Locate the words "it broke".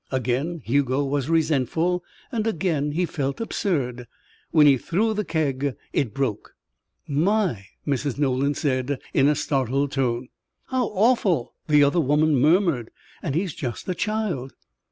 5.93-6.55